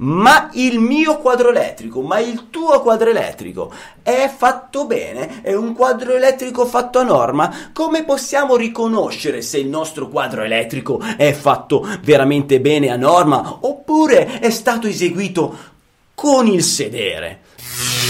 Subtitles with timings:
[0.00, 3.72] ma il mio quadro elettrico, ma il tuo quadro elettrico
[4.02, 5.42] è fatto bene?
[5.42, 7.70] È un quadro elettrico fatto a norma?
[7.72, 14.40] Come possiamo riconoscere se il nostro quadro elettrico è fatto veramente bene a norma oppure
[14.40, 15.56] è stato eseguito
[16.14, 17.40] con il sedere?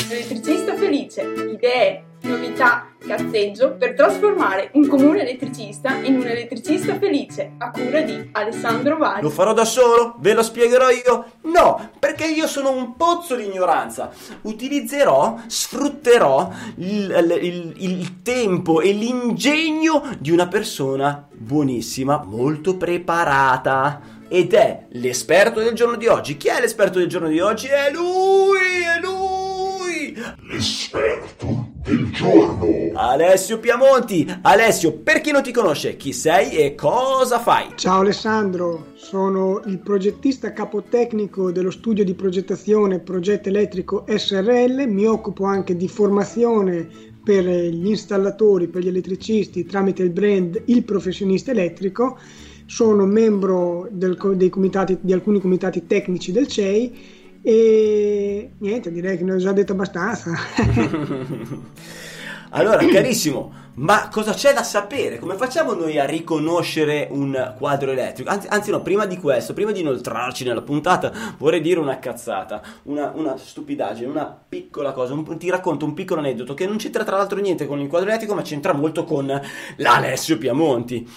[0.09, 7.71] Elettricista felice, idee, novità, cazzeggio per trasformare un comune elettricista in un elettricista felice a
[7.71, 9.23] cura di Alessandro Vari.
[9.23, 10.17] Lo farò da solo?
[10.19, 11.33] Ve lo spiegherò io?
[11.43, 14.11] No, perché io sono un pozzo di ignoranza.
[14.43, 24.55] Utilizzerò, sfrutterò il, il, il tempo e l'ingegno di una persona buonissima, molto preparata ed
[24.55, 26.37] è l'esperto del giorno di oggi.
[26.37, 27.67] Chi è l'esperto del giorno di oggi?
[27.67, 30.23] È lui, è lui!
[30.49, 32.91] L'esperto del giorno.
[32.95, 34.27] Alessio Piamonti.
[34.43, 37.69] Alessio, per chi non ti conosce, chi sei e cosa fai?
[37.75, 45.45] Ciao Alessandro, sono il progettista capotecnico dello studio di progettazione Progetto Elettrico SRL, mi occupo
[45.45, 46.89] anche di formazione
[47.23, 52.19] per gli installatori, per gli elettricisti tramite il brand Il Professionista Elettrico
[52.67, 59.33] sono membro del, comitati, di alcuni comitati tecnici del CEI e niente, direi che ne
[59.33, 60.33] ho già detto abbastanza.
[62.51, 65.19] allora, carissimo, ma cosa c'è da sapere?
[65.19, 68.29] Come facciamo noi a riconoscere un quadro elettrico?
[68.29, 72.61] Anzi, anzi no, prima di questo, prima di inoltrarci nella puntata, vorrei dire una cazzata,
[72.85, 75.15] una, una stupidaggine, una piccola cosa.
[75.15, 78.09] Un, ti racconto un piccolo aneddoto che non c'entra tra l'altro niente con il quadro
[78.09, 79.41] elettrico, ma c'entra molto con
[79.77, 81.09] l'Alessio Piamonti.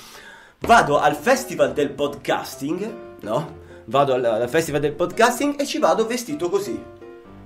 [0.59, 3.61] Vado al festival del podcasting, no?
[3.85, 6.81] Vado al, al festival del podcasting e ci vado vestito così.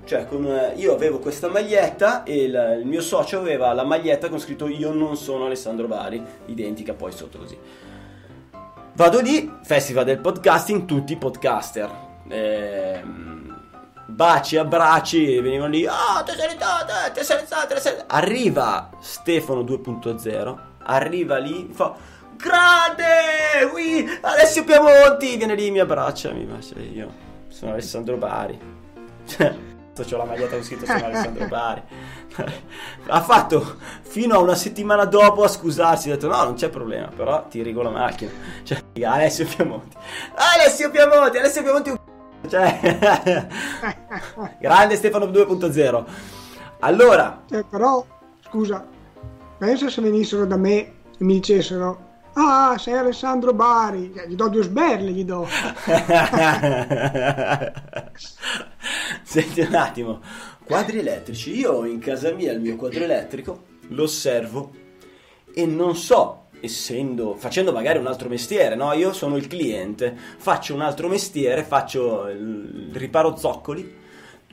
[0.07, 4.29] Cioè, con, eh, io avevo questa maglietta e il, il, mio socio aveva la maglietta
[4.29, 7.57] con scritto Io non sono Alessandro Bari, identica poi sotto così.
[8.93, 11.89] Vado lì, festival del podcasting, tutti podcaster.
[12.29, 13.59] Ehm,
[14.05, 18.13] baci, abbracci, venivano lì, ah, oh, te sei alzato, te sei alzato, te sei alzato.
[18.15, 21.93] Arriva Stefano 2.0, arriva lì, fa
[22.37, 23.69] grande!
[23.73, 27.25] Ui, Alessio Piamonti viene lì, mi abbraccia, mi bacia io.
[27.49, 28.75] Sono Alessandro Bari.
[29.25, 29.55] Cioè,
[29.97, 31.81] ho la maglietta con scritto sono Alessandro Bari.
[33.07, 37.07] ha fatto fino a una settimana dopo a scusarsi, ha detto no, non c'è problema,
[37.07, 38.31] però ti rigo la macchina.
[38.63, 39.97] Cioè, Alessio Piamonti.
[40.35, 42.05] Alessio Piamonti, Alessio Piamonti
[42.47, 43.47] cioè,
[44.59, 46.05] grande Stefano 2.0.
[46.79, 48.05] Allora, eh, però
[48.45, 48.85] scusa,
[49.57, 52.05] pensa se venissero da me e mi dicessero
[52.39, 54.13] Ah, sei Alessandro Bari.
[54.27, 55.47] Gli do due sberle, gli do.
[59.23, 60.21] Senti un attimo.
[60.63, 61.57] Quadri elettrici.
[61.57, 64.71] Io in casa mia il mio quadro elettrico, lo osservo
[65.51, 68.93] e non so essendo facendo magari un altro mestiere, no?
[68.93, 73.95] Io sono il cliente, faccio un altro mestiere, faccio il riparo zoccoli.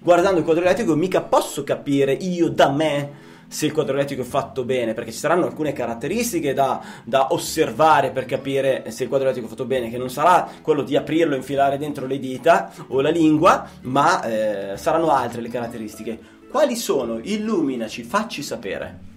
[0.01, 3.23] Guardando il quadro elettrico mica posso capire io da me
[3.54, 8.10] se il quadro elettrico è fatto bene, perché ci saranno alcune caratteristiche da, da, osservare
[8.10, 11.34] per capire se il quadro elettrico è fatto bene, che non sarà quello di aprirlo
[11.34, 16.19] e infilare dentro le dita o la lingua, ma eh, saranno altre le caratteristiche.
[16.50, 17.20] Quali sono?
[17.22, 19.13] Illuminaci, facci sapere.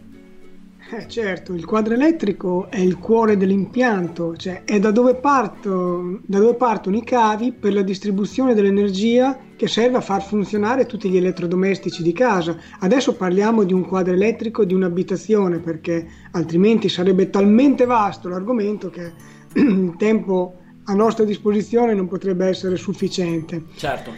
[0.89, 6.39] Eh certo, il quadro elettrico è il cuore dell'impianto, cioè è da dove, parto, da
[6.39, 11.17] dove partono i cavi per la distribuzione dell'energia che serve a far funzionare tutti gli
[11.17, 12.55] elettrodomestici di casa.
[12.79, 19.11] Adesso parliamo di un quadro elettrico di un'abitazione perché altrimenti sarebbe talmente vasto l'argomento che
[19.55, 20.53] il tempo
[20.85, 23.63] a nostra disposizione non potrebbe essere sufficiente.
[23.75, 24.11] Certo.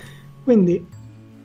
[0.43, 0.85] Quindi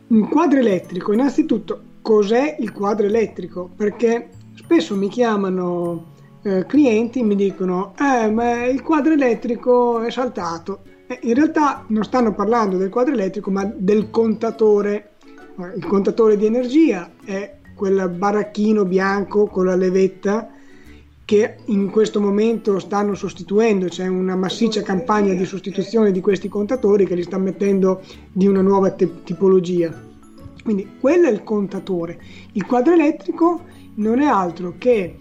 [0.09, 3.71] un quadro elettrico, innanzitutto cos'è il quadro elettrico?
[3.75, 10.11] Perché spesso mi chiamano eh, clienti e mi dicono eh ma il quadro elettrico è
[10.11, 15.11] saltato eh, in realtà non stanno parlando del quadro elettrico ma del contatore
[15.77, 20.49] il contatore di energia è quel baracchino bianco con la levetta
[21.25, 27.07] che in questo momento stanno sostituendo, c'è una massiccia campagna di sostituzione di questi contatori
[27.07, 29.93] che li sta mettendo di una nuova te- tipologia.
[30.63, 32.21] Quindi quello è il contatore.
[32.53, 33.63] Il quadro elettrico
[33.97, 35.17] non è altro che,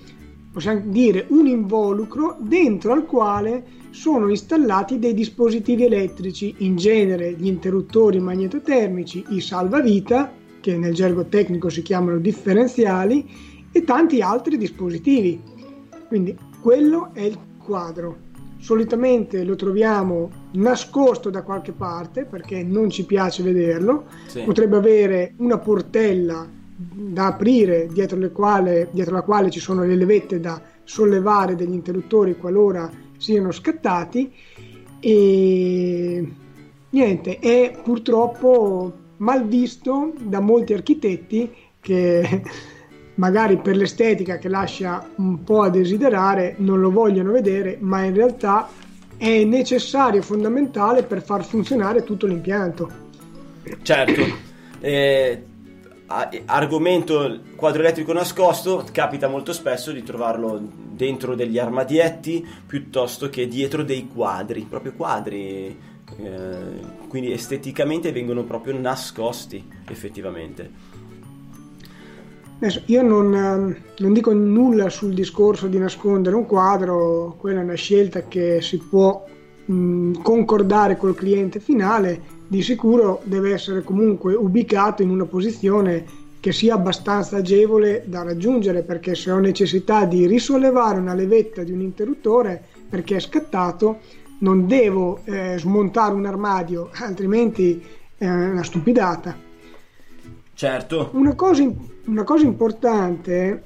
[0.51, 7.47] possiamo dire, un involucro dentro al quale sono installati dei dispositivi elettrici, in genere gli
[7.47, 15.41] interruttori magnetotermici, i salvavita, che nel gergo tecnico si chiamano differenziali, e tanti altri dispositivi.
[16.07, 18.31] Quindi quello è il quadro.
[18.57, 24.05] Solitamente lo troviamo nascosto da qualche parte perché non ci piace vederlo.
[24.27, 24.41] Sì.
[24.43, 26.47] Potrebbe avere una portella
[26.91, 32.37] da aprire dietro, quale, dietro, la quale ci sono le levette da sollevare degli interruttori
[32.37, 34.31] qualora siano scattati
[34.99, 36.31] e
[36.89, 42.41] niente, è purtroppo mal visto da molti architetti che
[43.15, 48.13] magari per l'estetica che lascia un po' a desiderare non lo vogliono vedere, ma in
[48.13, 48.69] realtà
[49.17, 52.89] è necessario e fondamentale per far funzionare tutto l'impianto.
[53.81, 54.21] Certo,
[54.79, 55.43] eh,
[56.07, 63.83] argomento quadro elettrico nascosto, capita molto spesso di trovarlo dentro degli armadietti piuttosto che dietro
[63.83, 65.75] dei quadri, proprio quadri,
[66.17, 66.55] eh,
[67.07, 70.91] quindi esteticamente vengono proprio nascosti effettivamente.
[72.57, 77.63] Adesso, io non, ehm, non, dico nulla sul discorso di nascondere un quadro, quella è
[77.63, 79.25] una scelta che si può
[79.65, 86.73] concordare col cliente finale, di sicuro deve essere comunque ubicato in una posizione che sia
[86.73, 92.61] abbastanza agevole da raggiungere perché se ho necessità di risollevare una levetta di un interruttore
[92.89, 93.99] perché è scattato
[94.39, 97.81] non devo eh, smontare un armadio altrimenti
[98.17, 99.35] è una stupidata.
[100.53, 101.09] Certo.
[101.13, 101.63] Una cosa,
[102.05, 103.63] una cosa importante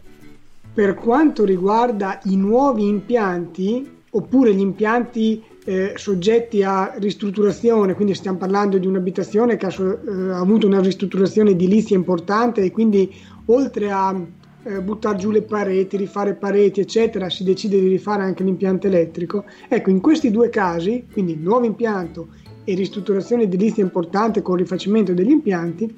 [0.73, 8.37] per quanto riguarda i nuovi impianti oppure gli impianti eh, soggetti a ristrutturazione, quindi stiamo
[8.37, 13.13] parlando di un'abitazione che ha, eh, avuto una ristrutturazione edilizia importante e quindi
[13.47, 14.17] oltre a
[14.63, 19.43] eh, buttare giù le pareti, rifare pareti, eccetera, si decide di rifare anche l'impianto elettrico.
[19.67, 22.29] Ecco, in questi due casi, quindi nuovo impianto
[22.63, 25.93] e ristrutturazione edilizia importante con rifacimento degli impianti,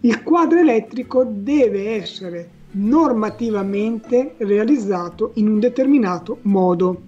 [0.00, 7.00] il quadro elettrico deve essere normativamente realizzato in un determinato modo.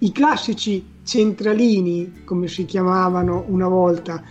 [0.00, 4.22] I classici centralini, come si chiamavano una volta,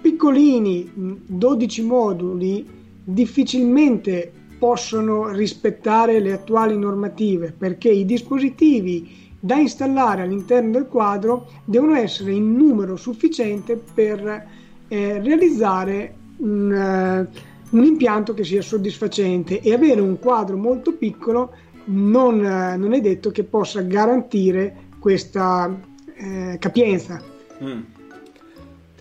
[0.00, 0.90] piccolini,
[1.26, 2.68] 12 moduli,
[3.04, 11.96] difficilmente possono rispettare le attuali normative perché i dispositivi da installare all'interno del quadro devono
[11.96, 14.46] essere in numero sufficiente per
[14.86, 17.26] eh, realizzare un,
[17.70, 21.52] uh, un, impianto che sia soddisfacente e avere un quadro molto piccolo
[21.86, 25.76] non, uh, non è detto che possa garantire questa
[26.22, 27.20] uh, capienza.
[27.62, 27.80] Mm.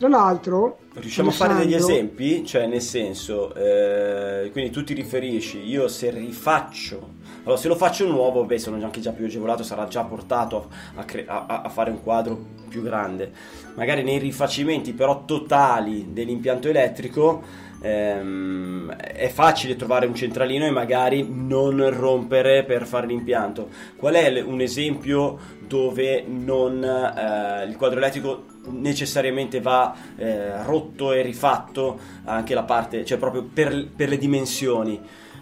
[0.02, 2.44] Tra l'altro, riusciamo a fare degli esempi?
[2.44, 8.08] Cioè, nel senso, eh, quindi tu ti riferisci, io se rifaccio, allora se lo faccio
[8.08, 11.92] nuovo, beh, sono anche già più agevolato, sarà già portato a, cre- a, a fare
[11.92, 12.36] un quadro
[12.68, 13.32] più grande.
[13.76, 17.44] Magari nei rifacimenti però totali dell'impianto elettrico
[17.82, 23.70] ehm, è facile trovare un centralino e magari non rompere per fare l'impianto.
[23.96, 25.38] Qual è un esempio
[25.68, 33.04] dove non, eh, il quadro elettrico necessariamente va eh, rotto e rifatto anche la parte,
[33.06, 35.00] cioè proprio per, per le dimensioni?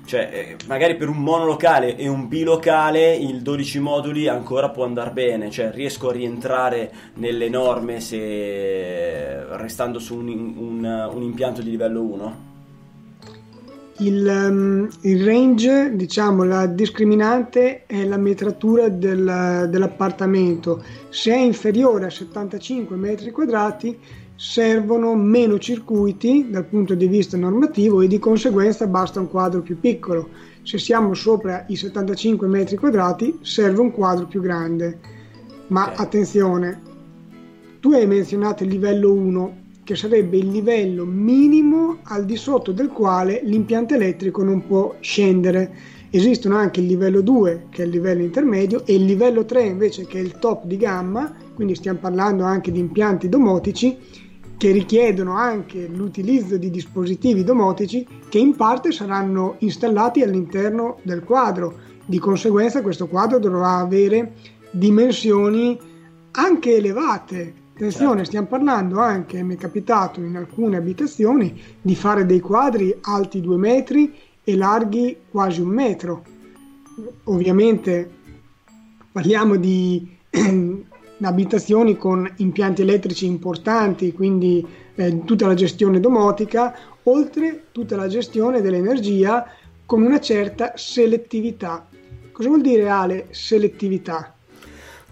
[0.10, 5.12] Cioè, eh, magari per un monolocale e un bilocale il 12 moduli ancora può andare
[5.12, 11.70] bene, cioè riesco a rientrare nelle norme se restando su un, un, un impianto di
[11.70, 12.48] livello 1?
[13.98, 20.84] Il, um, il, range, diciamo, la discriminante è la metratura del, dell'appartamento.
[21.10, 23.96] Se è inferiore a 75 metri quadrati
[24.42, 29.78] servono meno circuiti dal punto di vista normativo e di conseguenza basta un quadro più
[29.78, 30.30] piccolo.
[30.64, 34.98] Se siamo sopra i 75 metri quadrati serve un quadro più grande.
[35.68, 35.96] Ma okay.
[35.98, 36.82] attenzione,
[37.82, 42.88] tu hai menzionato il livello 1, che sarebbe il livello minimo al di sotto del
[42.88, 45.98] quale l'impianto elettrico non può scendere.
[46.12, 50.06] Esistono anche il livello 2, che è il livello intermedio, e il livello 3 invece,
[50.08, 54.28] che è il top di gamma, quindi stiamo parlando anche di impianti domotici,
[54.60, 61.78] che richiedono anche l'utilizzo di dispositivi domotici che in parte saranno installati all'interno del quadro.
[62.06, 64.34] Di conseguenza questo quadro dovrà avere
[64.70, 65.80] dimensioni
[66.32, 67.54] anche elevate.
[67.74, 68.26] Attenzione, certo.
[68.26, 73.56] stiamo parlando anche, mi è capitato in alcune abitazioni, di fare dei quadri alti due
[73.56, 74.14] metri
[74.44, 76.24] e larghi quasi un metro.
[77.24, 78.12] Ovviamente
[79.10, 80.18] parliamo di
[81.28, 88.62] abitazioni con impianti elettrici importanti, quindi eh, tutta la gestione domotica, oltre tutta la gestione
[88.62, 89.46] dell'energia
[89.86, 91.88] con una certa selettività.
[92.32, 94.34] Cosa vuol dire Ale selettività?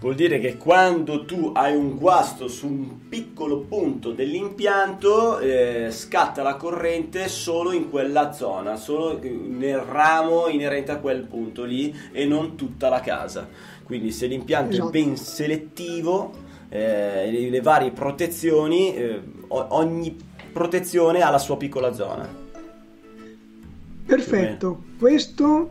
[0.00, 6.40] Vuol dire che quando tu hai un guasto su un piccolo punto dell'impianto eh, scatta
[6.42, 12.26] la corrente solo in quella zona, solo nel ramo inerente a quel punto lì e
[12.26, 13.48] non tutta la casa.
[13.88, 14.88] Quindi se l'impianto esatto.
[14.88, 16.30] è ben selettivo,
[16.68, 20.14] eh, le, le, varie protezioni, eh, ogni
[20.52, 22.28] protezione ha la sua piccola zona.
[24.04, 25.70] Perfetto, questo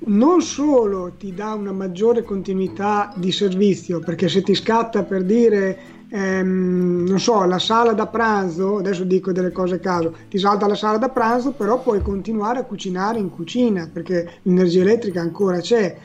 [0.00, 5.78] non solo ti dà una maggiore continuità di servizio, perché se ti scatta per dire
[6.10, 10.66] ehm, non so, la sala da pranzo, adesso dico delle cose a caso, ti salta
[10.66, 15.60] la sala da pranzo, però puoi continuare a cucinare in cucina perché l'energia elettrica ancora
[15.60, 15.96] c'è,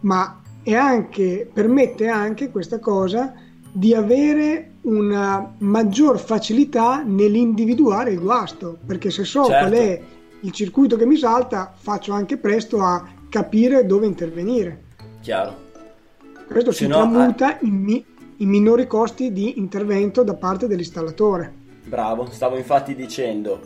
[0.00, 3.34] ma è anche, permette anche questa cosa
[3.72, 9.68] di avere una maggior facilità nell'individuare il guasto, perché se so certo.
[9.68, 10.00] qual è
[10.40, 14.82] il circuito che mi salta, faccio anche presto a capire dove intervenire.
[15.20, 15.70] Chiaro.
[16.48, 17.66] Questo se si no, tramuta eh...
[17.66, 18.04] in, mi-
[18.38, 21.60] in minori costi di intervento da parte dell'installatore.
[21.84, 23.60] Bravo, stavo infatti dicendo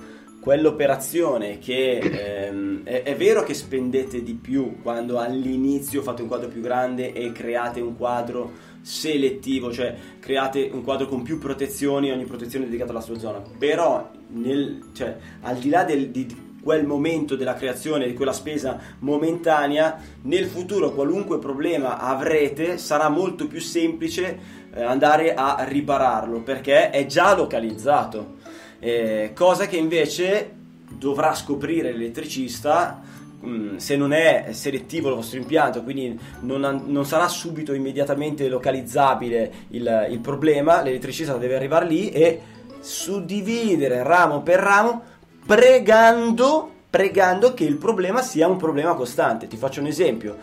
[0.46, 6.46] quell'operazione che ehm, è, è, vero che spendete di più quando all'inizio fate un quadro
[6.46, 12.26] più grande e create un quadro selettivo, cioè create un quadro con più protezioni, ogni
[12.26, 17.34] protezione dedicata alla sua zona, però nel, cioè, al di là del, di quel momento
[17.34, 24.38] della creazione, di quella spesa momentanea, nel futuro qualunque problema avrete sarà molto più semplice
[24.72, 28.35] eh, andare a ripararlo perché è già localizzato
[28.78, 30.54] eh, cosa che invece
[30.88, 33.02] dovrà scoprire l'elettricista
[33.44, 39.52] mm, se non è selettivo il vostro impianto, quindi non, non sarà subito immediatamente localizzabile
[39.68, 42.40] il, il, problema, l'elettricista deve arrivare lì e
[42.80, 45.02] suddividere ramo per ramo
[45.46, 49.46] pregando, pregando che il problema sia un problema costante.
[49.46, 50.36] Ti faccio un esempio.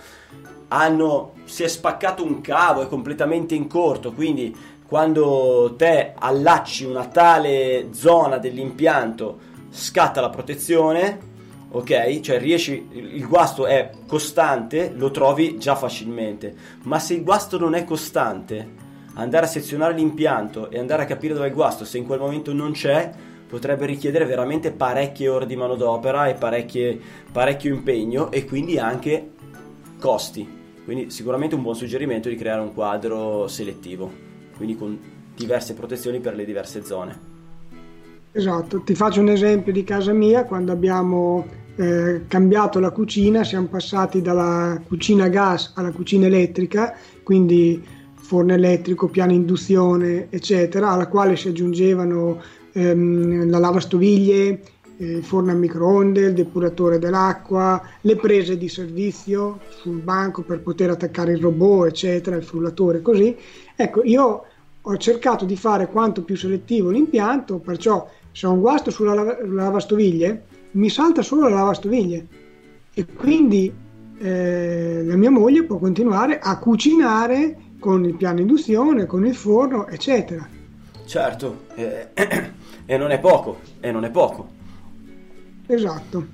[0.69, 4.55] Hanno, si è spaccato un cavo, è completamente in corto, quindi
[4.87, 11.31] quando te allacci una tale zona dell'impianto scatta la protezione
[11.75, 12.19] ok?
[12.19, 17.73] Cioè riesci, il guasto è costante, lo trovi già facilmente, ma se il guasto non
[17.73, 18.81] è costante,
[19.15, 22.19] andare a sezionare l'impianto e andare a capire dove è il guasto, se in quel
[22.19, 23.11] momento non c'è,
[23.47, 29.31] potrebbe richiedere veramente parecchie ore di manodopera e parecchio impegno e quindi anche
[29.99, 30.61] costi.
[30.83, 34.97] Quindi sicuramente un buon suggerimento di creare un quadro selettivo quindi con
[35.35, 37.31] diverse protezioni per le diverse zone.
[38.31, 41.45] Esatto, ti faccio un esempio di casa mia, quando abbiamo
[41.75, 47.83] eh, cambiato la cucina, siamo passati dalla cucina a gas alla cucina elettrica, quindi
[48.13, 52.41] forno elettrico, piano induzione, eccetera, alla quale si aggiungevano
[52.73, 54.61] ehm, la lavastoviglie,
[55.03, 60.61] eh, il forno a microonde, il depuratore dell'acqua, le prese di servizio sul banco per
[60.61, 63.35] poter attaccare il robot, eccetera, il frullatore, così.
[63.75, 64.43] Ecco, io
[64.81, 70.43] ho cercato di fare quanto più selettivo l'impianto, perciò se ho un guasto sulla lavastoviglie,
[70.71, 72.27] mi salta solo la lavastoviglie
[72.93, 73.71] e quindi
[74.19, 79.87] eh, la mia moglie può continuare a cucinare con il piano induzione, con il forno,
[79.87, 80.47] eccetera.
[81.05, 82.07] Certo, eh,
[82.85, 84.61] e non è poco, e non è poco.
[85.67, 86.25] Esatto.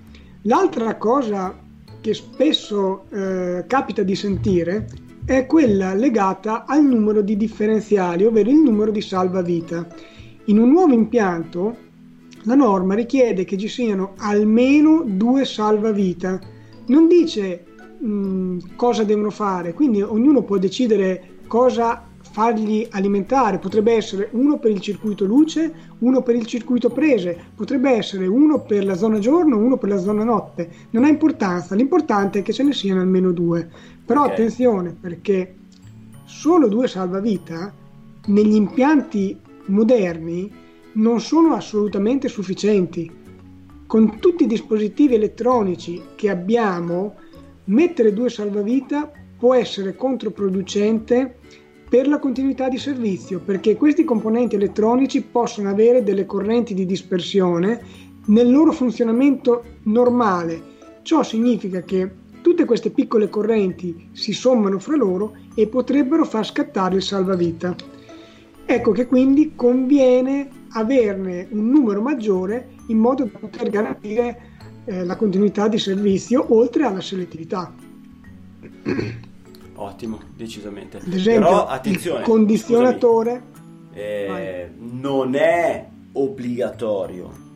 [0.43, 1.57] L'altra cosa
[2.01, 4.87] che spesso eh, capita di sentire
[5.25, 9.87] è quella legata al numero di differenziali, ovvero il numero di salvavita.
[10.45, 11.87] In un nuovo impianto
[12.43, 16.39] la norma richiede che ci siano almeno due salvavita,
[16.87, 17.65] non dice
[17.99, 24.57] mh, mm, cosa devono fare, quindi ognuno può decidere cosa fargli alimentare, potrebbe essere uno
[24.57, 29.19] per il circuito luce, uno per il circuito prese, potrebbe essere uno per la zona
[29.19, 33.01] giorno, uno per la zona notte, non ha importanza, l'importante è che ce ne siano
[33.01, 33.69] almeno due.
[34.05, 34.33] Però okay.
[34.33, 35.55] attenzione perché
[36.25, 37.73] solo due salvavita
[38.27, 40.51] negli impianti moderni
[40.93, 43.11] non sono assolutamente sufficienti.
[43.85, 47.15] Con tutti i dispositivi elettronici che abbiamo,
[47.65, 51.37] mettere due salvavita può essere controproducente
[51.89, 57.81] per la continuità di servizio, perché questi componenti elettronici possono avere delle correnti di dispersione
[58.25, 60.61] nel loro funzionamento normale.
[61.01, 62.09] Ciò significa che
[62.41, 67.75] tutte queste piccole correnti si sommano fra loro e potrebbero far scattare il salvavita.
[68.65, 74.41] Ecco che quindi conviene averne un numero maggiore in modo da poter garantire
[74.85, 77.73] eh, la continuità di servizio oltre alla selettività.
[79.81, 80.97] Ottimo, decisamente.
[80.97, 83.41] Ad esempio, Però attenzione, il condizionatore
[83.93, 87.47] eh, non è obbligatorio.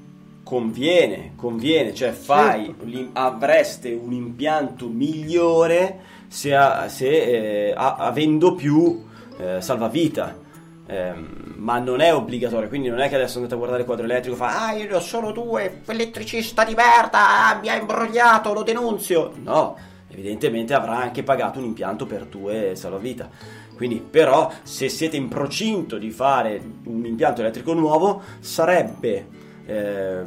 [0.43, 3.09] Conviene, conviene, cioè fai, certo.
[3.13, 6.55] avreste un impianto migliore se,
[6.87, 9.03] se eh, avendo più
[9.37, 10.39] eh, salvavita.
[10.85, 11.13] Eh,
[11.55, 14.35] ma non è obbligatorio, quindi non è che adesso andate a guardare il quadro elettrico
[14.35, 18.53] e fa Ah, io ne ho solo due, elettricista di merda, ah, mi ha imbrogliato,
[18.53, 19.31] lo denunzio.
[19.43, 19.77] No,
[20.13, 23.29] evidentemente avrà anche pagato un impianto per tue salvavita.
[23.75, 29.27] Quindi, però, se siete in procinto di fare un impianto elettrico nuovo, sarebbe
[29.65, 30.21] eh,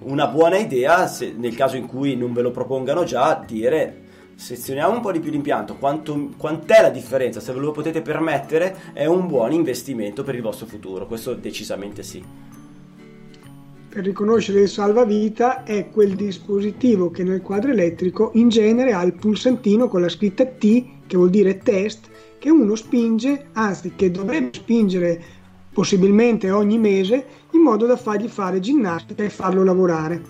[0.00, 4.02] una buona idea, se, nel caso in cui non ve lo propongano già, dire
[4.36, 8.76] sezioniamo un po' di più l'impianto, quanto, quant'è la differenza, se ve lo potete permettere
[8.92, 12.22] è un buon investimento per il vostro futuro, questo decisamente sì.
[13.94, 19.12] Per riconoscere il salvavita è quel dispositivo che nel quadro elettrico in genere ha il
[19.12, 22.08] pulsantino con la scritta T che vuol dire test
[22.40, 25.22] che uno spinge, anzi che dovrebbe spingere
[25.72, 30.20] possibilmente ogni mese in modo da fargli fare ginnastica e farlo lavorare.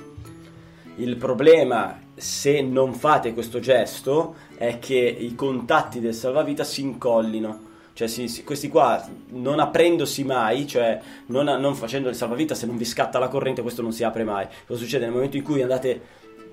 [0.97, 7.73] Il problema se non fate questo gesto è che i contatti del salvavita si incollino.
[7.94, 12.66] Cioè, si, si, questi qua non aprendosi mai, cioè non, non, facendo il salvavita, se
[12.66, 14.46] non vi scatta la corrente, questo non si apre mai.
[14.66, 16.00] Cosa succede nel momento in cui andate,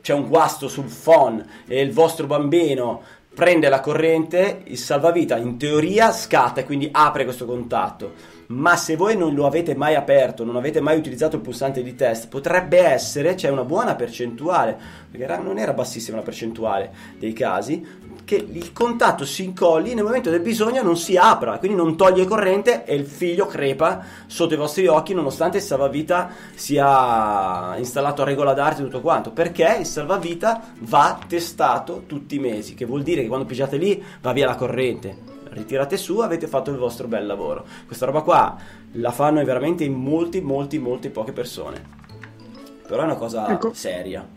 [0.01, 3.01] c'è un guasto sul phone e il vostro bambino
[3.33, 8.95] prende la corrente, il salvavita in teoria scatta e quindi apre questo contatto ma se
[8.95, 12.79] voi non lo avete mai aperto, non avete mai utilizzato il pulsante di test, potrebbe
[12.79, 14.77] essere, c'è una buona percentuale,
[15.09, 20.29] perché non era bassissima la percentuale dei casi, che il contatto si incolli nel momento
[20.29, 24.57] del bisogno non si apra, quindi non toglie corrente e il figlio crepa sotto i
[24.57, 29.85] vostri occhi nonostante il salvavita sia installato a regola d'arte e tutto quanto, perché il
[29.85, 34.45] salvavita va testato tutti i mesi, che vuol dire che quando pigiate lì va via
[34.45, 37.65] la corrente ritirate su, avete fatto il vostro bel lavoro.
[37.85, 38.57] Questa roba qua
[38.93, 41.99] la fanno veramente in molti, molti, molti poche persone.
[42.87, 43.73] Però è una cosa ecco.
[43.73, 44.27] seria.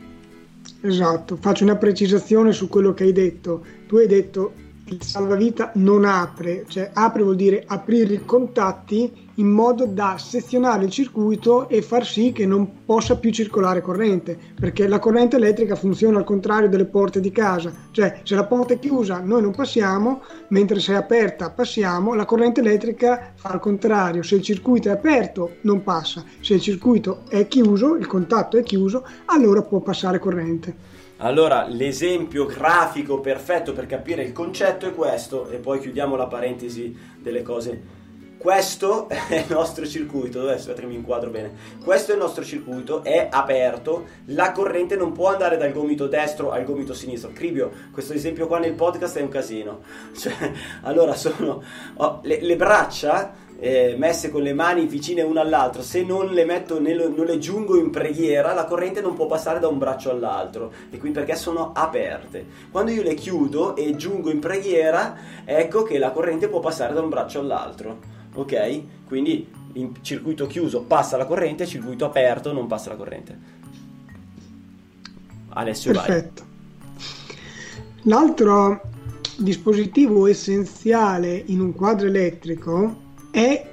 [0.81, 3.65] Esatto, faccio una precisazione su quello che hai detto.
[3.87, 4.53] Tu hai detto
[4.87, 10.85] il salvavita non apre, cioè apre vuol dire aprire i contatti in modo da sezionare
[10.85, 15.75] il circuito e far sì che non possa più circolare corrente, perché la corrente elettrica
[15.75, 19.55] funziona al contrario delle porte di casa, cioè se la porta è chiusa noi non
[19.55, 24.89] passiamo, mentre se è aperta passiamo, la corrente elettrica fa il contrario, se il circuito
[24.89, 29.81] è aperto non passa, se il circuito è chiuso, il contatto è chiuso, allora può
[29.81, 30.93] passare corrente.
[31.19, 36.95] Allora, l'esempio grafico perfetto per capire il concetto è questo, e poi chiudiamo la parentesi
[37.21, 38.03] delle cose
[38.45, 41.53] questo è il nostro circuito, adesso mi inquadro bene.
[41.83, 46.51] Questo è il nostro circuito, è aperto, la corrente non può andare dal gomito destro
[46.51, 47.31] al gomito sinistro.
[47.33, 49.81] Cribio, questo esempio qua nel podcast è un casino.
[50.15, 50.53] Cioè,
[50.83, 51.63] allora sono
[51.95, 56.45] oh, le, le, braccia eh, messe con le mani vicine una all'altra, se non le
[56.45, 60.11] metto, nello, non le giungo in preghiera, la corrente non può passare da un braccio
[60.11, 60.71] all'altro.
[60.91, 62.45] E quindi perché sono aperte.
[62.71, 67.01] Quando io le chiudo e giungo in preghiera, ecco che la corrente può passare da
[67.01, 68.83] un braccio all'altro ok?
[69.07, 73.39] Quindi in circuito chiuso passa la corrente, circuito aperto non passa la corrente.
[75.51, 76.43] Alessio Perfetto.
[76.43, 76.53] Vai.
[78.03, 78.81] L'altro
[79.39, 83.73] dispositivo essenziale in un quadro elettrico è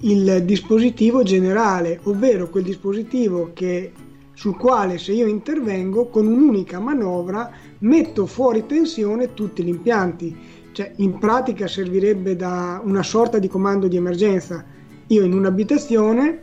[0.00, 3.92] il dispositivo generale, ovvero quel dispositivo che,
[4.34, 10.36] sul quale se io intervengo con un'unica manovra metto fuori tensione tutti gli impianti
[10.72, 14.64] cioè, in pratica servirebbe da una sorta di comando di emergenza.
[15.08, 16.42] Io in un'abitazione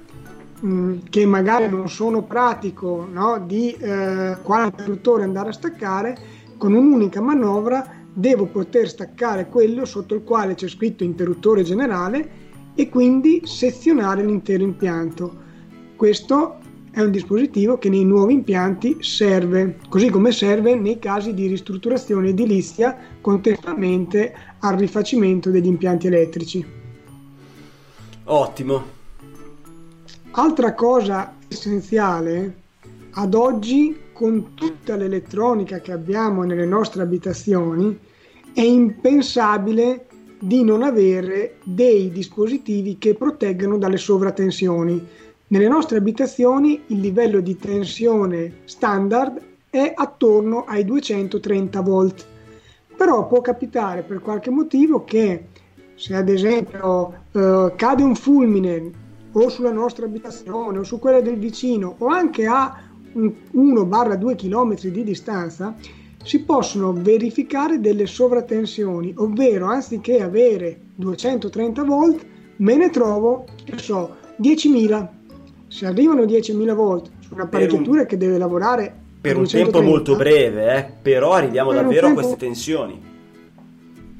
[0.59, 6.17] mh, mm, che magari non sono pratico no, di eh, quale interruttore andare a staccare,
[6.57, 12.89] con un'unica manovra devo poter staccare quello sotto il quale c'è scritto interruttore generale e
[12.89, 15.47] quindi sezionare l'intero impianto.
[15.95, 16.58] Questo
[16.91, 22.29] è un dispositivo che nei nuovi impianti serve, così come serve nei casi di ristrutturazione
[22.29, 26.65] edilizia contestualmente al rifacimento degli impianti elettrici.
[28.25, 28.97] Ottimo.
[30.31, 32.55] Altra cosa essenziale,
[33.11, 37.97] ad oggi con tutta l'elettronica che abbiamo nelle nostre abitazioni,
[38.53, 40.07] è impensabile
[40.39, 45.05] di non avere dei dispositivi che proteggano dalle sovratensioni
[45.49, 52.25] nelle nostre abitazioni il livello di tensione standard è attorno ai 230 volt,
[52.95, 55.45] però può capitare per qualche motivo che
[55.95, 58.91] se ad esempio eh, cade un fulmine
[59.31, 62.83] o sulla nostra abitazione o su quella del vicino o anche a
[63.15, 65.75] 1-2 km di distanza,
[66.23, 72.25] si possono verificare delle sovratensioni, ovvero anziché avere 230 volt,
[72.57, 75.17] me ne trovo, che so, 10.000
[75.69, 80.75] se arrivano 10.000 volt su un'apparecchiatura un, che deve lavorare per un tempo molto breve,
[80.77, 83.01] eh, però arriviamo davvero tempo, a queste tensioni.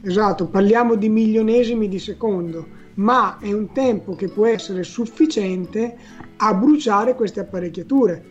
[0.01, 5.95] Esatto, parliamo di milionesimi di secondo, ma è un tempo che può essere sufficiente
[6.37, 8.23] a bruciare queste apparecchiature.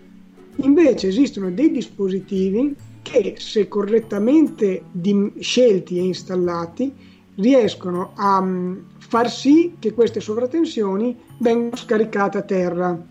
[0.57, 6.92] Invece esistono dei dispositivi che, se correttamente di, scelti e installati,
[7.37, 13.08] riescono a um, far sì che queste sovratensioni vengano scaricate a terra.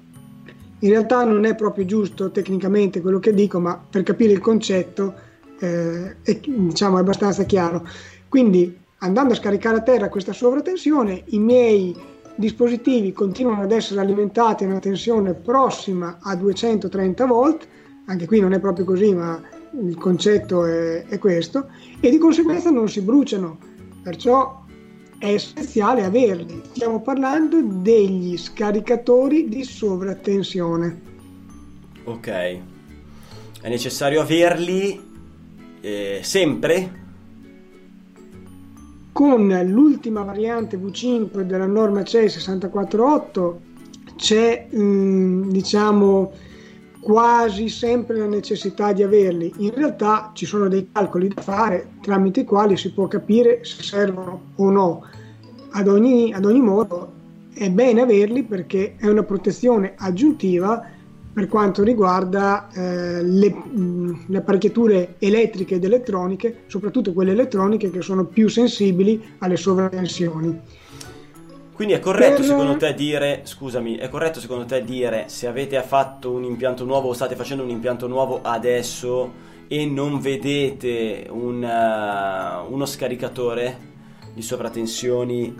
[0.79, 5.13] In realtà non è proprio giusto tecnicamente quello che dico, ma per capire il concetto
[5.59, 7.87] eh, è, diciamo, è abbastanza chiaro.
[8.29, 11.95] Quindi andando a scaricare a terra questa sovratensione, i miei
[12.35, 17.67] dispositivi continuano ad essere alimentati a una tensione prossima a 230 volt,
[18.05, 21.67] anche qui non è proprio così, ma il concetto è, è questo,
[21.99, 23.57] e di conseguenza non si bruciano.
[24.01, 24.65] Perciò
[25.17, 26.61] è essenziale averli.
[26.71, 31.01] Stiamo parlando degli scaricatori di sovratensione.
[32.03, 32.27] Ok.
[32.27, 35.01] È necessario averli
[35.81, 37.05] eh, sempre?
[39.11, 43.61] Con l'ultima variante V5 della norma CE 648
[44.15, 46.31] c'è mh, diciamo
[47.07, 49.53] quasi sempre la necessità di averli.
[49.59, 53.81] In realtà ci sono dei calcoli da fare tramite i quali si può capire se
[53.81, 55.05] servono o no.
[55.69, 57.13] Ad ogni, ad ogni modo
[57.53, 60.85] è bene averli perché è una protezione aggiuntiva
[61.31, 68.01] per quanto riguarda eh, le, mh, le, apparecchiature elettriche ed elettroniche, soprattutto quelle elettroniche che
[68.01, 70.59] sono più sensibili alle sovratensioni.
[71.77, 76.31] Quindi è corretto secondo te dire, scusami, è corretto secondo te dire se avete fatto
[76.31, 79.31] un impianto nuovo o state facendo un impianto nuovo adesso
[79.67, 83.77] e non vedete un, uh, uno scaricatore
[84.33, 85.55] di sovratensioni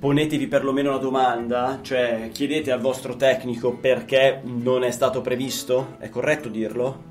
[0.00, 6.08] ponetevi perlomeno una domanda, cioè chiedete al vostro tecnico perché non è stato previsto, è
[6.08, 7.08] corretto dirlo?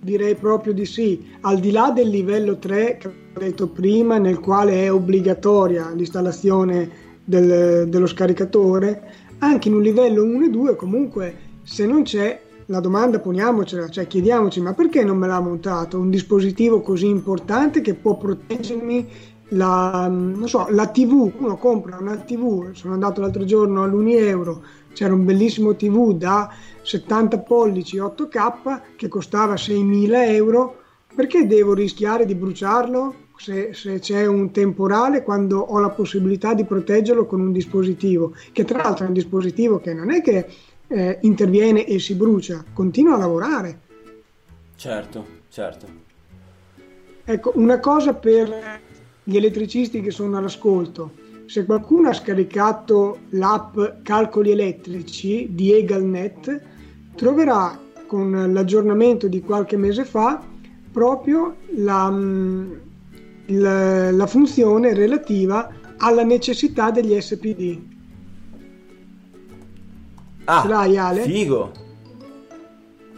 [0.00, 4.40] Direi proprio di sì, al di là del livello 3 che ho detto prima, nel
[4.40, 11.36] quale è obbligatoria l'installazione del, dello scaricatore, anche in un livello 1 e 2 comunque
[11.62, 15.98] se non c'è la domanda poniamocela, cioè chiediamoci ma perché non me l'ha montato?
[15.98, 19.08] Un dispositivo così importante che può proteggermi
[19.48, 20.10] la,
[20.44, 24.62] so, la, TV, uno compra una TV, sono andato l'altro giorno all'Uni Euro,
[24.94, 26.50] c'era un bellissimo TV da
[26.82, 30.76] 70 pollici 8K che costava 6.000 euro,
[31.14, 36.64] perché devo rischiare di bruciarlo se, se, c'è un temporale quando ho la possibilità di
[36.64, 40.46] proteggerlo con un dispositivo, che tra l'altro è un dispositivo che non è che
[40.86, 43.80] eh, interviene e si brucia, continua a lavorare.
[44.76, 46.02] Certo, certo.
[47.24, 48.80] Ecco, una cosa per
[49.22, 56.60] gli elettricisti che sono all'ascolto, se qualcuno ha scaricato l'app Calcoli Elettrici di Egalnet,
[57.14, 60.42] troverà con l'aggiornamento di qualche mese fa
[60.92, 62.72] proprio la, mm,
[63.46, 67.78] la, la funzione relativa alla necessità degli SPD.
[70.44, 71.22] Ah, l'hai Ale?
[71.22, 71.72] Figo!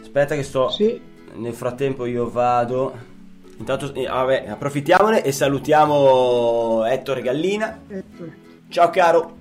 [0.01, 0.69] Aspetta che sto...
[0.69, 0.99] Sì.
[1.35, 3.15] Nel frattempo io vado...
[3.57, 7.79] Intanto, eh, vabbè, approfittiamone e salutiamo Ettore Gallina.
[7.87, 8.37] Ettore.
[8.69, 9.37] Ciao caro.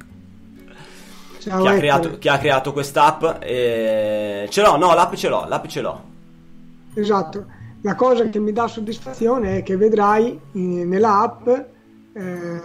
[1.38, 3.42] Ciao, chi, ha creato, chi ha creato quest'app.
[3.42, 6.02] Eh, ce l'ho, no, l'app ce l'ho, l'app ce l'ho.
[6.94, 7.46] Esatto.
[7.86, 11.62] La cosa che mi dà soddisfazione è che vedrai in, nella app eh,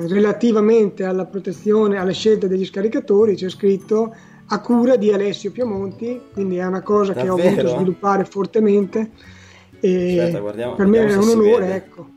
[0.07, 4.15] relativamente alla protezione, alle scelte degli scaricatori, c'è scritto
[4.47, 7.35] a cura di Alessio Piamonti, quindi è una cosa Davvero?
[7.35, 9.11] che ho voluto sviluppare fortemente
[9.79, 12.09] e Aspetta, guardiamo, per me è un onore, ecco.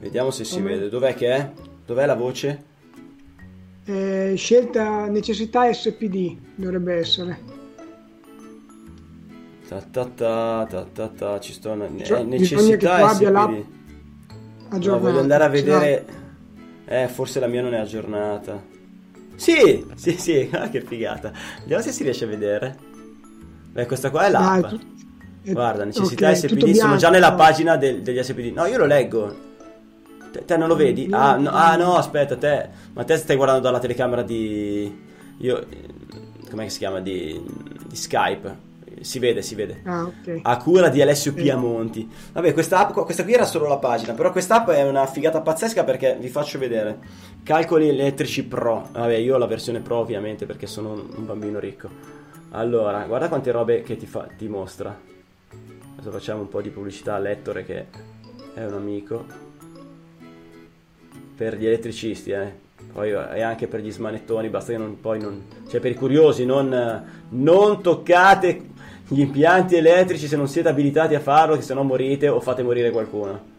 [0.00, 0.76] Vediamo se si Come...
[0.76, 0.88] vede.
[0.88, 1.50] Dov'è che è?
[1.84, 2.64] Dov'è la voce?
[3.84, 7.57] Eh, scelta necessità SPD dovrebbe essere.
[9.68, 13.26] Ta ta ta ta ta, ta ci sto cioè, necessità SPD.
[13.26, 16.06] No, voglio andare a vedere.
[16.86, 18.64] Eh, forse la mia non è aggiornata.
[19.34, 21.32] Sì, sì, sì, ah, che figata.
[21.60, 22.78] Vediamo se si riesce a vedere.
[23.70, 24.60] Beh, questa qua è l'app.
[24.62, 24.70] Dai,
[25.42, 28.52] tu Guarda, necessità okay, SPD, sono già nella pagina del, degli SPD.
[28.54, 29.36] No, io lo leggo.
[30.32, 31.08] Te, te non lo vedi?
[31.10, 32.70] Ah no, ah no, aspetta, te.
[32.94, 34.98] Ma te stai guardando dalla telecamera di.
[35.40, 35.66] Io.
[36.48, 37.00] Come si chiama?
[37.00, 37.38] Di,
[37.86, 38.67] di Skype.
[39.02, 39.80] Si vede, si vede.
[39.84, 40.40] Ah, ok.
[40.42, 42.08] A cura di Alessio Piamonti.
[42.32, 44.14] Vabbè, questa, app, questa qui era solo la pagina.
[44.14, 46.98] Però quest'app è una figata pazzesca perché vi faccio vedere.
[47.42, 48.88] Calcoli elettrici pro.
[48.92, 51.88] Vabbè, io ho la versione pro ovviamente perché sono un bambino ricco.
[52.50, 54.96] Allora, guarda quante robe che ti, fa, ti mostra.
[55.94, 57.86] Adesso facciamo un po' di pubblicità a Lettore che
[58.54, 59.24] è un amico.
[61.36, 62.66] Per gli elettricisti, eh.
[62.92, 65.44] Poi e anche per gli smanettoni, basta che non, poi non...
[65.68, 68.66] Cioè per i curiosi, non, non toccate
[69.08, 72.62] gli impianti elettrici se non siete abilitati a farlo, che se no morite o fate
[72.62, 73.56] morire qualcuno.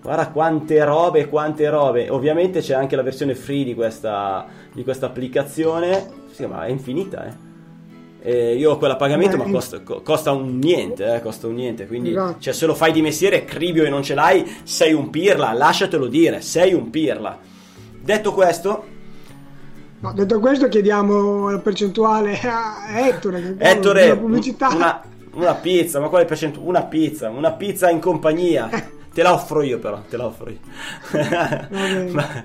[0.00, 2.08] Guarda quante robe, quante robe.
[2.08, 6.24] Ovviamente c'è anche la versione free di questa, di questa applicazione.
[6.30, 7.44] Sì, ma è infinita, eh.
[8.22, 11.86] Eh, io ho quella pagamento, Beh, ma costa, costa, un niente, eh, costa un niente.
[11.86, 12.40] Quindi, esatto.
[12.40, 16.06] cioè, se lo fai di mestiere, cribio e non ce l'hai, sei un pirla, lasciatelo
[16.06, 17.38] dire, sei un pirla.
[18.00, 18.84] Detto questo,
[20.06, 23.56] no, detto questo, chiediamo la percentuale a Ettore.
[23.56, 24.68] Che Ettore, pubblicità.
[24.74, 25.02] Una,
[25.34, 26.68] Una pizza, ma quale percentuale?
[26.68, 28.68] Una pizza, una pizza in compagnia.
[29.12, 30.58] Te la offro io però, te la offro io.
[32.12, 32.44] Ma...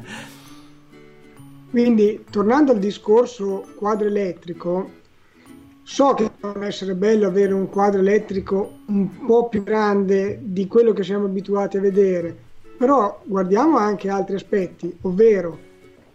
[1.70, 4.90] Quindi, tornando al discorso quadro elettrico,
[5.84, 10.94] so che può essere bello avere un quadro elettrico un po' più grande di quello
[10.94, 12.36] che siamo abituati a vedere,
[12.78, 15.60] però guardiamo anche altri aspetti, ovvero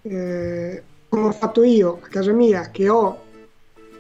[0.03, 3.25] eh, come ho fatto io a casa mia che ho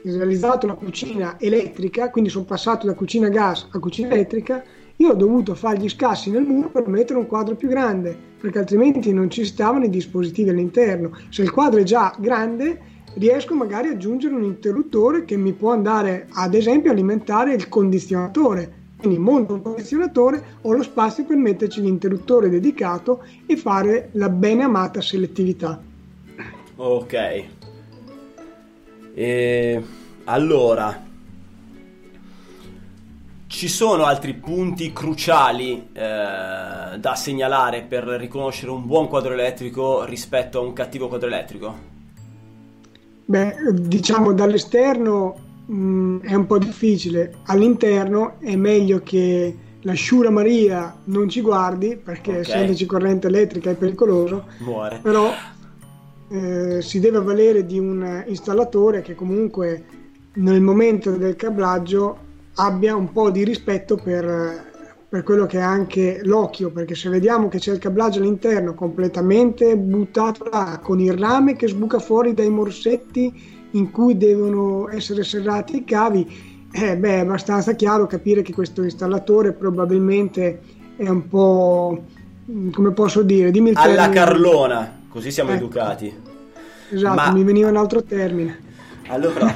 [0.03, 4.63] realizzato la cucina elettrica, quindi sono passato da cucina gas a cucina elettrica,
[4.97, 8.61] io ho dovuto fare gli scassi nel muro per mettere un quadro più grande, perché
[8.61, 11.19] altrimenti non ci stavano i dispositivi all'interno.
[11.29, 12.81] Se il quadro è già grande,
[13.15, 17.69] riesco magari ad aggiungere un interruttore che mi può andare, ad esempio, a alimentare il
[17.69, 18.85] condizionatore.
[18.99, 24.63] Quindi monto un condizionatore, ho lo spazio per metterci l'interruttore dedicato e fare la bene
[24.63, 25.79] amata selettività.
[26.77, 27.45] Ok.
[29.15, 29.83] E
[30.25, 31.05] allora,
[33.47, 40.59] ci sono altri punti cruciali eh, da segnalare per riconoscere un buon quadro elettrico rispetto
[40.59, 41.95] a un cattivo quadro elettrico?
[43.25, 45.35] Beh, diciamo dall'esterno
[45.65, 51.97] mh, è un po' difficile, all'interno è meglio che la sciura Maria non ci guardi
[51.97, 52.43] perché okay.
[52.43, 54.99] essendoci corrente elettrica è pericoloso, Muore.
[55.01, 55.33] però
[56.29, 59.85] eh, si deve avvalere di un installatore che comunque
[60.35, 62.25] nel momento del cablaggio
[62.57, 64.65] abbia un po' di rispetto per,
[65.09, 69.77] per quello che è anche l'occhio, perché se vediamo che c'è il cablaggio all'interno completamente
[69.77, 75.77] buttato là, con il rame che sbuca fuori dai morsetti in cui devono essere serrati
[75.77, 76.27] i cavi,
[76.73, 80.61] eh, beh, è abbastanza chiaro capire che questo installatore probabilmente
[80.97, 82.05] è un po',
[82.73, 85.65] come posso dire, dimmi il alla carlona così siamo ecco.
[85.65, 86.15] educati.
[86.91, 87.33] Esatto, Ma...
[87.33, 88.59] mi veniva un altro termine.
[89.09, 89.51] Allora,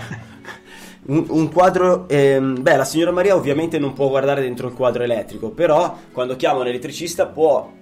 [1.07, 2.09] un, quadro...
[2.09, 6.37] Ehm, beh, la signora Maria ovviamente non può guardare dentro il quadro elettrico, però quando
[6.37, 7.79] chiama un elettricista può...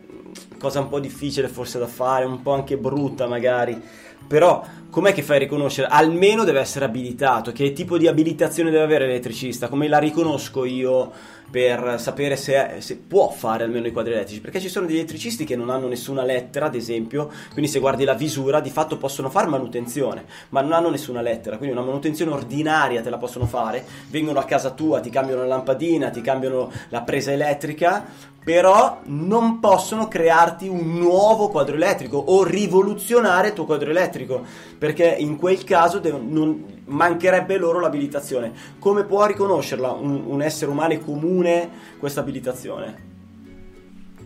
[0.59, 3.81] Cosa un po' difficile forse da fare, un po' anche brutta magari,
[4.27, 5.89] però com'è che fai a riconoscere?
[5.89, 7.53] Almeno deve essere abilitato.
[7.53, 9.69] Che tipo di abilitazione deve avere l'elettricista?
[9.69, 11.13] Come la riconosco io?
[11.51, 15.45] per sapere se, se, può fare almeno i quadri elettrici, perché ci sono degli elettricisti
[15.45, 19.31] che non hanno nessuna lettera, ad esempio, quindi se guardi la visura di fatto possono
[19.31, 23.85] fare manutenzione, ma non hanno nessuna lettera, quindi una manutenzione ordinaria te la possono fare,
[24.11, 28.05] vengono a casa tua, ti cambiano la lampadina, ti cambiano la presa elettrica,
[28.45, 34.43] però non possono crearti un nuovo quadro elettrico o rivoluzionare il tuo quadro elettrico,
[34.79, 38.53] perché in quel caso dev- non, mancherebbe loro l'abilitazione.
[38.79, 43.07] Come può riconoscerla un, un essere umano comune questa abilitazione?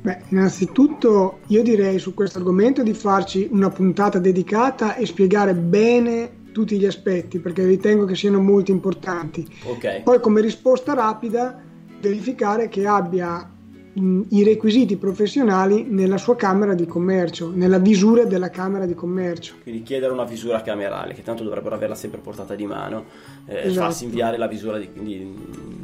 [0.02, 6.40] Beh, innanzitutto io direi su questo argomento di farci una puntata dedicata e spiegare bene
[6.52, 9.46] tutti gli aspetti perché ritengo che siano molto importanti.
[9.64, 10.02] Okay.
[10.02, 11.60] Poi come risposta rapida
[12.00, 13.48] verificare che abbia
[13.94, 19.54] i requisiti professionali nella sua camera di commercio, nella visura della camera di commercio.
[19.62, 23.04] Quindi chiedere una visura camerale, che tanto dovrebbero averla sempre portata di mano,
[23.46, 23.86] eh, esatto.
[23.86, 25.34] farsi inviare la visura, di, quindi,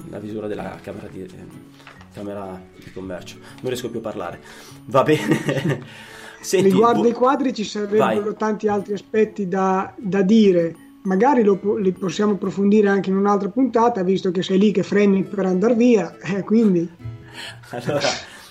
[0.09, 1.29] la visura della camera di, eh,
[2.13, 3.37] camera di commercio.
[3.61, 4.41] Non riesco più a parlare.
[4.87, 6.07] Va bene.
[6.41, 8.37] Senti, Riguardo bu- i quadri ci sarebbero vai.
[8.37, 14.03] tanti altri aspetti da, da dire magari lo, li possiamo approfondire anche in un'altra puntata,
[14.03, 16.89] visto che sei lì che freni per andare via, eh, quindi
[17.71, 18.09] allora,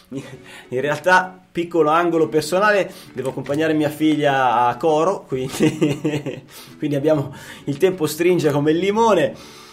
[0.10, 6.44] in realtà, piccolo angolo personale, devo accompagnare mia figlia a coro, quindi,
[6.78, 7.34] quindi abbiamo
[7.66, 9.66] il tempo stringe come il limone.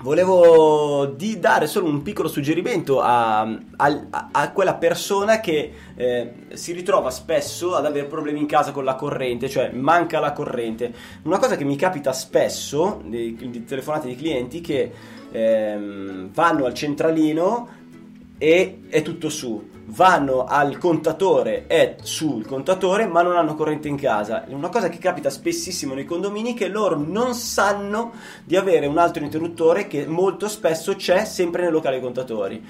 [0.00, 7.10] Volevo dare solo un piccolo suggerimento a, a, a quella persona che eh, si ritrova
[7.10, 10.94] spesso ad avere problemi in casa con la corrente, cioè manca la corrente.
[11.22, 14.92] Una cosa che mi capita spesso di, di telefonate di clienti che
[15.32, 15.76] eh,
[16.32, 17.77] vanno al centralino
[18.38, 19.76] e è tutto su.
[19.90, 24.46] Vanno al contatore, è sul contatore, ma non hanno corrente in casa.
[24.46, 28.12] È una cosa che capita spessissimo nei condomini che loro non sanno
[28.44, 32.64] di avere un altro interruttore che molto spesso c'è sempre nei locali contatori.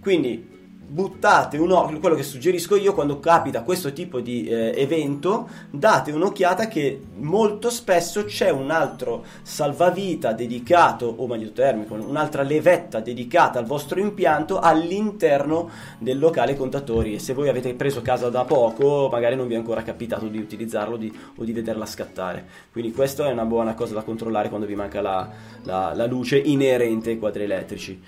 [0.00, 0.60] Quindi
[0.92, 6.12] buttate un occhio, quello che suggerisco io quando capita questo tipo di eh, evento, date
[6.12, 13.58] un'occhiata che molto spesso c'è un altro salvavita dedicato, o meglio termico, un'altra levetta dedicata
[13.58, 19.08] al vostro impianto all'interno del locale contatori e se voi avete preso casa da poco
[19.10, 22.44] magari non vi è ancora capitato di utilizzarlo di, o di vederla scattare.
[22.70, 25.26] Quindi questa è una buona cosa da controllare quando vi manca la,
[25.62, 28.00] la, la luce inerente ai quadri elettrici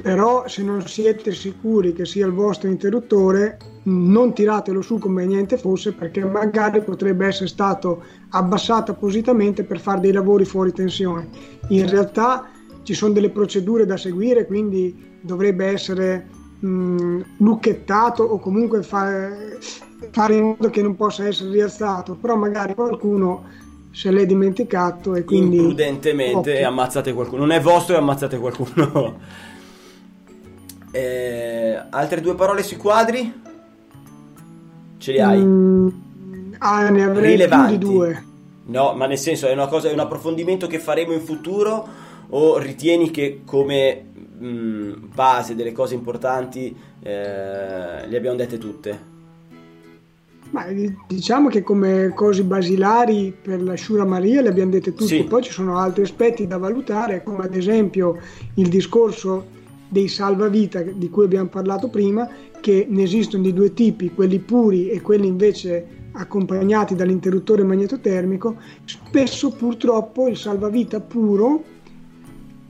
[0.00, 5.56] però se non siete sicuri che sia il vostro interruttore non tiratelo su come niente
[5.56, 11.28] fosse perché magari potrebbe essere stato abbassato appositamente per fare dei lavori fuori tensione
[11.68, 12.50] in realtà
[12.86, 16.28] ci sono delle procedure da seguire, quindi dovrebbe essere
[16.60, 19.58] mh, lucchettato o comunque fare,
[20.12, 23.42] fare in modo che non possa essere rialzato, però magari qualcuno
[23.90, 25.56] se l'è dimenticato e quindi...
[25.56, 26.68] Imprudentemente occhio.
[26.68, 27.40] ammazzate qualcuno.
[27.40, 29.18] Non è vostro e ammazzate qualcuno.
[30.96, 33.42] Eh, altre due parole sui quadri?
[34.96, 35.38] Ce li hai?
[35.38, 35.88] Mm,
[36.58, 37.78] ah, ne avrei Rilevanti.
[37.78, 38.24] due.
[38.66, 41.86] No, ma nel senso è una cosa, è un approfondimento che faremo in futuro
[42.30, 44.06] o ritieni che come
[44.38, 49.14] mh, mm, base delle cose importanti eh, le abbiamo dette tutte?
[50.50, 50.64] Ma
[51.06, 55.24] diciamo che come cose basilari per la Shura Maria le abbiamo dette tutte, sì.
[55.24, 58.16] poi ci sono altri aspetti da valutare, come ad esempio
[58.54, 59.54] il discorso
[59.88, 62.28] dei salvavita di cui abbiamo parlato prima,
[62.60, 68.56] che ne esistono di due tipi, quelli puri e quelli invece accompagnati dall'interruttore magnetotermico.
[68.84, 71.62] Spesso purtroppo il salvavita puro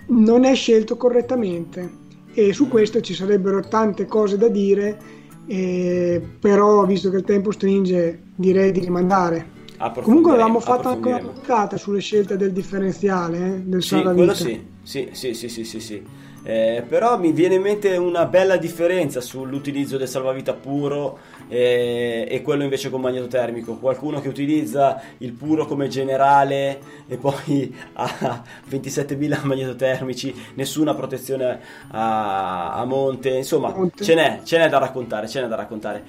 [0.08, 6.84] non è scelto correttamente e su questo ci sarebbero tante cose da dire eh, però
[6.84, 9.54] visto che il tempo stringe direi di rimandare.
[10.02, 14.60] Comunque avevamo fatto anche una puntata sulle scelte del differenziale eh, del sì, quello sì,
[14.82, 16.02] sì, sì, sì, sì, sì, sì.
[16.48, 22.40] Eh, però mi viene in mente una bella differenza sull'utilizzo del salvavita puro e, e,
[22.40, 23.74] quello invece con magnetotermico.
[23.78, 26.78] Qualcuno che utilizza il puro come generale
[27.08, 34.04] e poi ha 27.000 magnetotermici, nessuna protezione a, a monte, insomma monte.
[34.04, 36.04] Ce, n'è, ce n'è da raccontare, ce n'è da raccontare.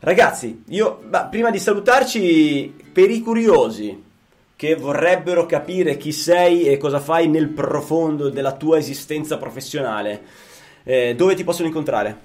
[0.00, 4.11] Ragazzi, io bah, prima di salutarci, per i curiosi,
[4.62, 10.20] che vorrebbero capire chi sei e cosa fai nel profondo della tua esistenza professionale.
[10.84, 12.16] Eh, dove ti possono incontrare?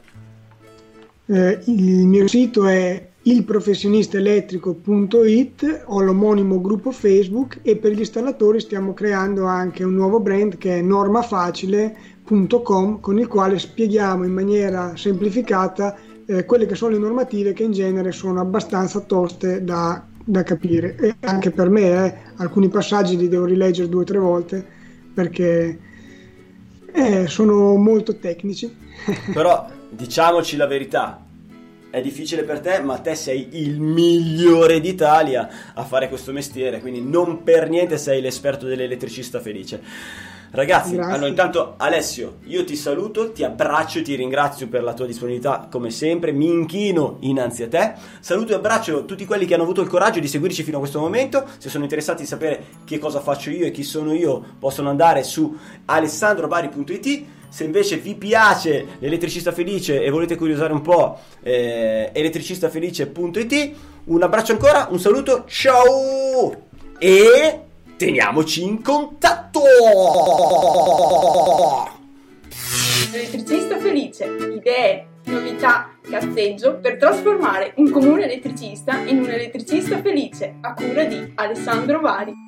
[1.26, 8.94] Eh, il mio sito è ilprofessionistaelettrico.it, ho l'omonimo gruppo Facebook e per gli installatori stiamo
[8.94, 15.98] creando anche un nuovo brand che è normafacile.com con il quale spieghiamo in maniera semplificata
[16.28, 20.98] eh, quelle che sono le normative che in genere sono abbastanza toste da da capire
[20.98, 24.66] e anche per me eh, alcuni passaggi li devo rileggere due o tre volte
[25.14, 25.80] perché
[26.92, 28.76] eh, sono molto tecnici.
[29.34, 31.24] Però diciamoci la verità,
[31.90, 37.02] è difficile per te, ma te sei il migliore d'Italia a fare questo mestiere, quindi
[37.02, 39.82] non per niente sei l'esperto dell'elettricista felice.
[40.52, 41.14] Ragazzi, Grazie.
[41.14, 45.90] allora intanto Alessio, io ti saluto, ti abbraccio ti ringrazio per la tua disponibilità come
[45.90, 47.94] sempre, mi inchino innanzi a te.
[48.20, 51.00] Saluto e abbraccio tutti quelli che hanno avuto il coraggio di seguirci fino a questo
[51.00, 51.46] momento.
[51.58, 55.24] Se sono interessati di sapere che cosa faccio io e chi sono io, possono andare
[55.24, 55.56] su
[55.86, 57.26] alessandrobari.it.
[57.50, 63.72] Se invece vi piace l'elettricista felice e volete curiosare un po', eh, elettricistafelice.it.
[64.06, 66.66] Un abbraccio ancora, un saluto, ciao!
[67.00, 67.67] E
[67.98, 69.62] teniamoci in contatto!
[73.12, 80.74] Elettricista felice, idee, novità, cazzeggio per trasformare un comune elettricista in un elettricista felice a
[80.74, 82.47] cura di Alessandro Vari.